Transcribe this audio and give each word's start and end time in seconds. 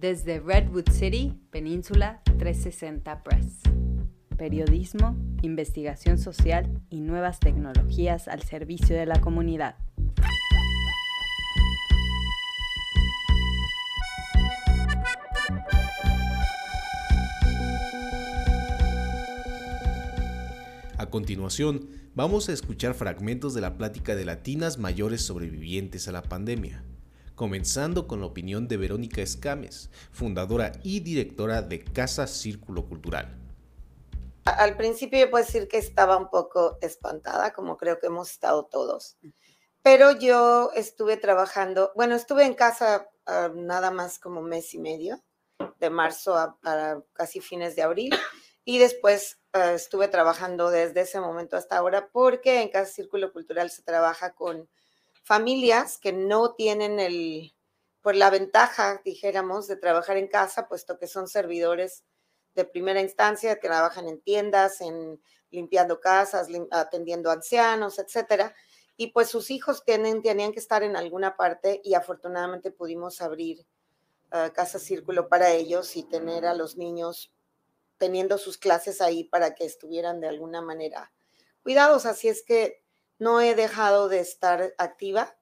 Desde 0.00 0.38
Redwood 0.38 0.90
City, 0.92 1.34
Península 1.50 2.22
360 2.38 3.24
Press. 3.24 3.62
Periodismo, 4.36 5.16
investigación 5.42 6.18
social 6.18 6.70
y 6.88 7.00
nuevas 7.00 7.40
tecnologías 7.40 8.28
al 8.28 8.44
servicio 8.44 8.94
de 8.94 9.06
la 9.06 9.20
comunidad. 9.20 9.74
A 20.96 21.06
continuación, 21.10 21.88
vamos 22.14 22.48
a 22.48 22.52
escuchar 22.52 22.94
fragmentos 22.94 23.52
de 23.52 23.62
la 23.62 23.76
plática 23.76 24.14
de 24.14 24.24
latinas 24.24 24.78
mayores 24.78 25.22
sobrevivientes 25.22 26.06
a 26.06 26.12
la 26.12 26.22
pandemia 26.22 26.84
comenzando 27.38 28.08
con 28.08 28.18
la 28.18 28.26
opinión 28.26 28.66
de 28.66 28.76
Verónica 28.76 29.22
Escames, 29.22 29.90
fundadora 30.10 30.72
y 30.82 30.98
directora 30.98 31.62
de 31.62 31.84
Casa 31.84 32.26
Círculo 32.26 32.84
Cultural. 32.88 33.32
Al 34.44 34.76
principio 34.76 35.30
puedo 35.30 35.44
decir 35.44 35.68
que 35.68 35.78
estaba 35.78 36.16
un 36.16 36.30
poco 36.30 36.78
espantada, 36.80 37.52
como 37.52 37.76
creo 37.76 38.00
que 38.00 38.08
hemos 38.08 38.32
estado 38.32 38.64
todos, 38.64 39.18
pero 39.82 40.10
yo 40.18 40.72
estuve 40.74 41.16
trabajando, 41.16 41.92
bueno, 41.94 42.16
estuve 42.16 42.44
en 42.44 42.54
casa 42.54 43.08
uh, 43.28 43.54
nada 43.54 43.92
más 43.92 44.18
como 44.18 44.42
mes 44.42 44.74
y 44.74 44.80
medio, 44.80 45.22
de 45.78 45.90
marzo 45.90 46.34
a, 46.34 46.58
a 46.64 47.00
casi 47.12 47.40
fines 47.40 47.76
de 47.76 47.82
abril, 47.82 48.12
y 48.64 48.78
después 48.78 49.38
uh, 49.54 49.74
estuve 49.76 50.08
trabajando 50.08 50.70
desde 50.70 51.02
ese 51.02 51.20
momento 51.20 51.56
hasta 51.56 51.76
ahora, 51.76 52.08
porque 52.10 52.62
en 52.62 52.70
Casa 52.70 52.92
Círculo 52.92 53.32
Cultural 53.32 53.70
se 53.70 53.84
trabaja 53.84 54.34
con 54.34 54.68
familias 55.28 55.98
que 55.98 56.10
no 56.10 56.54
tienen 56.54 56.98
el, 56.98 57.54
por 58.00 58.16
la 58.16 58.30
ventaja, 58.30 59.02
dijéramos, 59.04 59.66
de 59.66 59.76
trabajar 59.76 60.16
en 60.16 60.26
casa, 60.26 60.68
puesto 60.68 60.98
que 60.98 61.06
son 61.06 61.28
servidores 61.28 62.02
de 62.54 62.64
primera 62.64 63.02
instancia, 63.02 63.60
que 63.60 63.68
trabajan 63.68 64.08
en 64.08 64.22
tiendas, 64.22 64.80
en 64.80 65.20
limpiando 65.50 66.00
casas, 66.00 66.48
atendiendo 66.70 67.30
ancianos, 67.30 67.98
etcétera. 67.98 68.54
Y 68.96 69.08
pues 69.08 69.28
sus 69.28 69.50
hijos 69.50 69.84
tienen, 69.84 70.22
tenían 70.22 70.50
que 70.50 70.60
estar 70.60 70.82
en 70.82 70.96
alguna 70.96 71.36
parte 71.36 71.82
y 71.84 71.92
afortunadamente 71.92 72.70
pudimos 72.70 73.20
abrir 73.20 73.66
uh, 74.32 74.50
Casa 74.54 74.78
Círculo 74.78 75.28
para 75.28 75.50
ellos 75.50 75.94
y 75.96 76.04
tener 76.04 76.46
a 76.46 76.54
los 76.54 76.78
niños 76.78 77.34
teniendo 77.98 78.38
sus 78.38 78.56
clases 78.56 79.02
ahí 79.02 79.24
para 79.24 79.54
que 79.54 79.66
estuvieran 79.66 80.20
de 80.20 80.28
alguna 80.28 80.62
manera 80.62 81.12
cuidados. 81.62 82.06
Así 82.06 82.28
es 82.28 82.42
que 82.42 82.82
no 83.18 83.40
he 83.40 83.54
dejado 83.54 84.08
de 84.08 84.20
estar 84.20 84.74
activa 84.78 85.36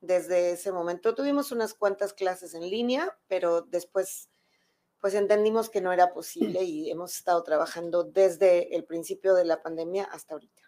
desde 0.00 0.52
ese 0.52 0.72
momento. 0.72 1.14
Tuvimos 1.14 1.52
unas 1.52 1.74
cuantas 1.74 2.12
clases 2.12 2.54
en 2.54 2.68
línea, 2.68 3.18
pero 3.26 3.62
después 3.62 4.28
pues 5.00 5.14
entendimos 5.14 5.70
que 5.70 5.80
no 5.80 5.92
era 5.92 6.12
posible 6.12 6.62
y 6.64 6.90
hemos 6.90 7.14
estado 7.14 7.42
trabajando 7.44 8.04
desde 8.04 8.74
el 8.74 8.84
principio 8.84 9.34
de 9.34 9.44
la 9.44 9.62
pandemia 9.62 10.04
hasta 10.04 10.34
ahorita. 10.34 10.62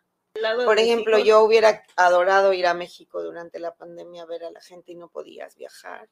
Por 0.65 0.79
ejemplo, 0.79 1.19
yo 1.19 1.43
hubiera 1.43 1.83
adorado 1.97 2.53
ir 2.53 2.67
a 2.67 2.75
México 2.75 3.23
durante 3.23 3.59
la 3.59 3.75
pandemia 3.75 4.23
a 4.23 4.27
ver 4.27 4.45
a 4.45 4.51
la 4.51 4.61
gente 4.61 4.93
y 4.93 4.95
no 4.95 5.09
podías 5.09 5.57
viajar. 5.57 6.09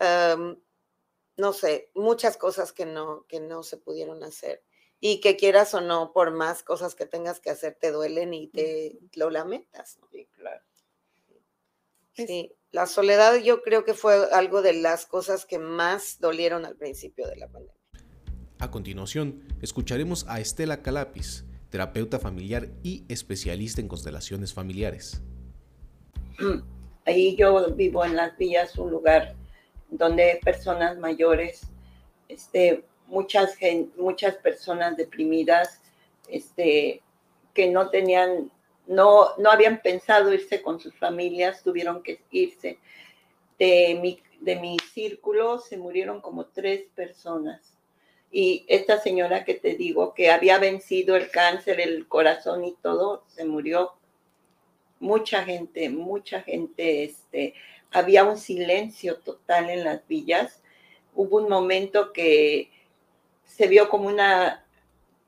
Um, 0.00 0.60
no 1.36 1.52
sé, 1.52 1.92
muchas 1.94 2.36
cosas 2.36 2.72
que 2.72 2.84
no, 2.84 3.24
que 3.28 3.38
no 3.38 3.62
se 3.62 3.76
pudieron 3.76 4.24
hacer 4.24 4.64
y 5.00 5.20
que 5.20 5.36
quieras 5.36 5.74
o 5.74 5.80
no, 5.80 6.12
por 6.12 6.32
más 6.32 6.62
cosas 6.62 6.94
que 6.94 7.06
tengas 7.06 7.40
que 7.40 7.50
hacer, 7.50 7.76
te 7.80 7.92
duelen 7.92 8.34
y 8.34 8.48
te 8.48 8.98
lo 9.14 9.30
lamentas. 9.30 9.98
Sí, 10.10 10.28
claro. 10.32 10.62
Sí, 12.14 12.52
la 12.72 12.86
soledad 12.86 13.36
yo 13.36 13.62
creo 13.62 13.84
que 13.84 13.94
fue 13.94 14.28
algo 14.32 14.60
de 14.60 14.72
las 14.72 15.06
cosas 15.06 15.46
que 15.46 15.58
más 15.58 16.18
dolieron 16.18 16.64
al 16.64 16.76
principio 16.76 17.28
de 17.28 17.36
la 17.36 17.48
pandemia. 17.48 17.74
A 18.58 18.70
continuación, 18.72 19.44
escucharemos 19.62 20.26
a 20.28 20.40
Estela 20.40 20.82
Calapis, 20.82 21.44
terapeuta 21.70 22.18
familiar 22.18 22.68
y 22.82 23.04
especialista 23.08 23.80
en 23.80 23.86
constelaciones 23.86 24.52
familiares. 24.52 25.22
Ahí 27.04 27.36
yo 27.36 27.72
vivo 27.74 28.04
en 28.04 28.16
Las 28.16 28.36
Villas, 28.36 28.76
un 28.76 28.90
lugar 28.90 29.36
donde 29.90 30.40
personas 30.42 30.98
mayores 30.98 31.62
este, 32.28 32.84
muchas, 33.08 33.56
muchas 33.96 34.36
personas 34.36 34.96
deprimidas 34.96 35.80
este, 36.28 37.02
que 37.54 37.68
no 37.68 37.90
tenían, 37.90 38.50
no, 38.86 39.36
no 39.38 39.50
habían 39.50 39.80
pensado 39.82 40.32
irse 40.32 40.62
con 40.62 40.78
sus 40.78 40.94
familias, 40.94 41.62
tuvieron 41.62 42.02
que 42.02 42.20
irse. 42.30 42.78
De 43.58 43.98
mi, 44.00 44.22
de 44.40 44.56
mi 44.56 44.76
círculo 44.94 45.58
se 45.58 45.76
murieron 45.76 46.20
como 46.20 46.46
tres 46.46 46.84
personas. 46.94 47.74
Y 48.30 48.64
esta 48.68 49.00
señora 49.00 49.44
que 49.44 49.54
te 49.54 49.74
digo, 49.74 50.14
que 50.14 50.30
había 50.30 50.58
vencido 50.58 51.16
el 51.16 51.30
cáncer, 51.30 51.80
el 51.80 52.06
corazón 52.06 52.64
y 52.64 52.76
todo, 52.82 53.24
se 53.26 53.44
murió. 53.44 53.94
Mucha 55.00 55.44
gente, 55.44 55.88
mucha 55.88 56.42
gente, 56.42 57.04
este, 57.04 57.54
había 57.90 58.24
un 58.24 58.36
silencio 58.36 59.16
total 59.18 59.70
en 59.70 59.84
las 59.84 60.06
villas. 60.06 60.62
Hubo 61.14 61.38
un 61.38 61.48
momento 61.48 62.12
que 62.12 62.70
se 63.48 63.66
vio 63.66 63.88
como 63.88 64.08
una, 64.08 64.64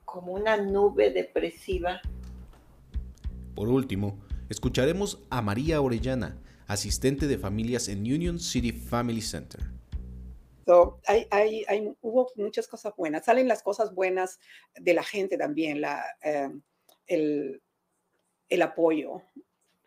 como 0.05 0.31
una 0.33 0.55
nube 0.55 1.11
depresiva. 1.11 2.01
Por 3.55 3.67
último, 3.67 4.17
escucharemos 4.49 5.21
a 5.29 5.41
María 5.41 5.81
Orellana, 5.81 6.41
asistente 6.67 7.27
de 7.27 7.37
familias 7.37 7.89
en 7.89 7.99
Union 7.99 8.39
City 8.39 8.71
Family 8.71 9.21
Center. 9.21 9.59
So, 10.65 11.01
hay, 11.07 11.27
hay, 11.31 11.65
hay, 11.67 11.93
hubo 12.01 12.31
muchas 12.35 12.67
cosas 12.67 12.93
buenas. 12.95 13.25
Salen 13.25 13.47
las 13.47 13.63
cosas 13.63 13.93
buenas 13.93 14.39
de 14.75 14.93
la 14.93 15.03
gente 15.03 15.37
también, 15.37 15.81
la, 15.81 16.05
eh, 16.23 16.49
el, 17.07 17.61
el, 18.47 18.61
apoyo 18.61 19.23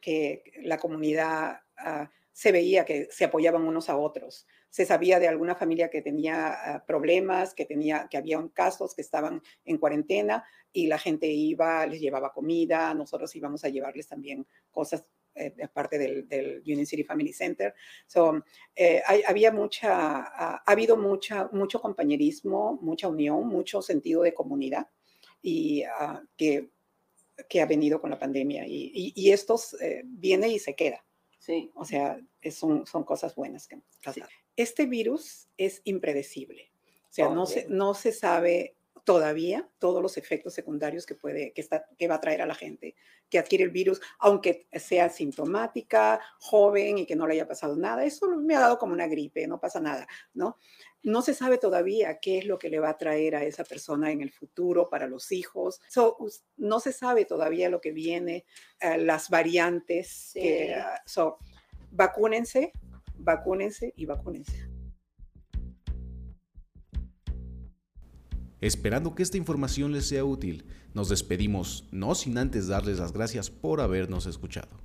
que 0.00 0.42
la 0.62 0.76
comunidad 0.76 1.60
uh, 1.78 2.06
se 2.32 2.52
veía 2.52 2.84
que 2.84 3.08
se 3.10 3.24
apoyaban 3.24 3.62
unos 3.62 3.88
a 3.88 3.96
otros 3.96 4.46
se 4.74 4.84
sabía 4.84 5.20
de 5.20 5.28
alguna 5.28 5.54
familia 5.54 5.88
que 5.88 6.02
tenía 6.02 6.48
ah, 6.48 6.84
problemas, 6.84 7.54
que, 7.54 7.64
tenía, 7.64 8.08
que 8.10 8.16
había 8.16 8.44
casos 8.52 8.92
que 8.92 9.02
estaban 9.02 9.40
en 9.64 9.78
cuarentena 9.78 10.44
y 10.72 10.88
la 10.88 10.98
gente 10.98 11.28
iba, 11.28 11.86
les 11.86 12.00
llevaba 12.00 12.32
comida, 12.32 12.92
nosotros 12.92 13.36
íbamos 13.36 13.64
a 13.64 13.68
llevarles 13.68 14.08
también 14.08 14.44
cosas 14.72 15.04
eh, 15.36 15.54
aparte 15.62 15.96
del, 15.96 16.26
del, 16.26 16.60
Union 16.66 16.86
City 16.86 17.04
Family 17.04 17.32
Center. 17.32 17.72
So, 18.08 18.42
eh, 18.74 19.00
había 19.28 19.52
mucha, 19.52 19.92
ha, 19.92 20.56
ha 20.56 20.72
habido 20.72 20.96
mucha, 20.96 21.48
mucho 21.52 21.80
compañerismo, 21.80 22.76
mucha 22.82 23.06
unión, 23.06 23.46
mucho 23.46 23.80
sentido 23.80 24.22
de 24.22 24.34
comunidad 24.34 24.88
y 25.40 25.84
uh, 25.84 26.18
que, 26.36 26.70
que 27.48 27.60
ha 27.60 27.66
venido 27.66 28.00
con 28.00 28.10
la 28.10 28.18
pandemia 28.18 28.66
y, 28.66 28.90
y, 28.92 29.12
y 29.14 29.30
esto 29.30 29.54
eh, 29.80 30.02
viene 30.04 30.48
y 30.48 30.58
se 30.58 30.74
queda. 30.74 31.04
Sí. 31.44 31.70
O 31.74 31.84
sea, 31.84 32.18
son, 32.50 32.86
son 32.86 33.04
cosas 33.04 33.34
buenas 33.34 33.68
que. 33.68 33.76
Sí. 34.12 34.22
Este 34.56 34.86
virus 34.86 35.48
es 35.58 35.82
impredecible. 35.84 36.70
O 37.10 37.12
sea, 37.12 37.28
oh, 37.28 37.34
no, 37.34 37.44
se, 37.44 37.66
no 37.68 37.92
se 37.92 38.12
sabe 38.12 38.76
todavía 39.04 39.68
todos 39.78 40.02
los 40.02 40.16
efectos 40.16 40.54
secundarios 40.54 41.06
que 41.06 41.14
puede 41.14 41.52
que, 41.52 41.60
está, 41.60 41.86
que 41.98 42.08
va 42.08 42.16
a 42.16 42.20
traer 42.20 42.42
a 42.42 42.46
la 42.46 42.54
gente 42.54 42.96
que 43.28 43.38
adquiere 43.38 43.64
el 43.64 43.70
virus, 43.70 44.00
aunque 44.18 44.68
sea 44.72 45.08
sintomática, 45.08 46.20
joven 46.38 46.98
y 46.98 47.06
que 47.06 47.16
no 47.16 47.26
le 47.26 47.34
haya 47.34 47.48
pasado 47.48 47.76
nada. 47.76 48.04
Eso 48.04 48.28
me 48.28 48.54
ha 48.54 48.60
dado 48.60 48.78
como 48.78 48.92
una 48.92 49.06
gripe, 49.06 49.46
no 49.46 49.60
pasa 49.60 49.80
nada, 49.80 50.06
¿no? 50.34 50.58
No 51.02 51.20
se 51.20 51.34
sabe 51.34 51.58
todavía 51.58 52.18
qué 52.18 52.38
es 52.38 52.46
lo 52.46 52.58
que 52.58 52.70
le 52.70 52.80
va 52.80 52.90
a 52.90 52.96
traer 52.96 53.36
a 53.36 53.44
esa 53.44 53.64
persona 53.64 54.10
en 54.10 54.20
el 54.20 54.30
futuro 54.30 54.88
para 54.88 55.06
los 55.06 55.32
hijos. 55.32 55.80
So, 55.88 56.16
no 56.56 56.80
se 56.80 56.92
sabe 56.92 57.24
todavía 57.24 57.68
lo 57.68 57.80
que 57.80 57.92
viene, 57.92 58.46
uh, 58.82 58.98
las 58.98 59.28
variantes. 59.28 60.30
Sí. 60.32 60.40
Que, 60.40 60.76
uh, 60.78 61.00
so, 61.04 61.38
vacúnense, 61.90 62.72
vacúnense 63.16 63.92
y 63.96 64.06
vacúnense. 64.06 64.73
Esperando 68.64 69.14
que 69.14 69.22
esta 69.22 69.36
información 69.36 69.92
les 69.92 70.08
sea 70.08 70.24
útil, 70.24 70.64
nos 70.94 71.10
despedimos, 71.10 71.86
no 71.92 72.14
sin 72.14 72.38
antes 72.38 72.66
darles 72.66 72.98
las 72.98 73.12
gracias 73.12 73.50
por 73.50 73.82
habernos 73.82 74.24
escuchado. 74.24 74.80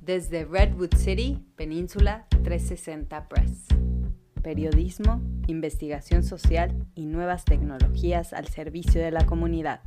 Desde 0.00 0.44
Redwood 0.44 0.96
City, 0.96 1.38
Península 1.54 2.26
360 2.42 3.28
Press. 3.28 3.87
Periodismo, 4.42 5.20
investigación 5.46 6.22
social 6.22 6.86
y 6.94 7.06
nuevas 7.06 7.44
tecnologías 7.44 8.32
al 8.32 8.48
servicio 8.48 9.00
de 9.00 9.10
la 9.10 9.26
comunidad. 9.26 9.80